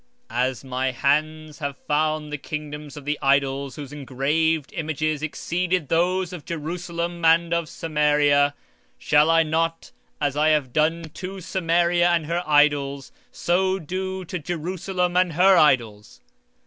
[0.31, 5.19] 20:10 As my hand hath founded the kingdoms of the idols, and whose graven images
[5.19, 8.55] did excel them of Jerusalem and of Samaria;
[8.95, 14.25] 20:11 Shall I not, as I have done unto Samaria and her idols, so do
[14.25, 16.19] to Jerusalem and to her idols?